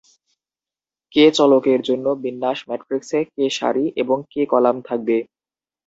[1.13, 5.17] কে চলকের জন্য, বিন্যাস ম্যাট্রিক্সে কে সারি এবং কে কলাম থাকবে।